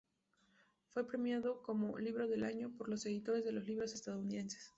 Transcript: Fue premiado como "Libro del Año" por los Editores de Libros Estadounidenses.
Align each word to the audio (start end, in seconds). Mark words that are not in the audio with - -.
Fue 0.89 1.05
premiado 1.05 1.61
como 1.61 1.99
"Libro 1.99 2.27
del 2.27 2.43
Año" 2.43 2.71
por 2.75 2.89
los 2.89 3.05
Editores 3.05 3.45
de 3.45 3.51
Libros 3.51 3.93
Estadounidenses. 3.93 4.69